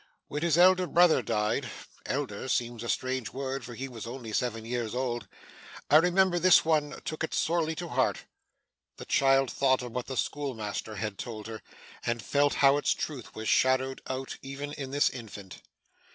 [0.29, 1.69] 'When his elder brother died
[2.07, 5.27] elder seems a strange word, for he was only seven years old
[5.91, 8.25] I remember this one took it sorely to heart.'
[8.97, 11.61] The child thought of what the schoolmaster had told her,
[12.03, 15.61] and felt how its truth was shadowed out even in this infant.